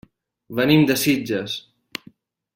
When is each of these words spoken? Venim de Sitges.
Venim 0.59 0.85
de 0.91 0.95
Sitges. 1.03 1.59